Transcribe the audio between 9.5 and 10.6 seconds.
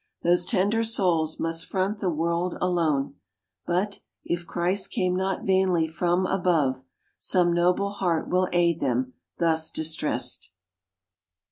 distressed.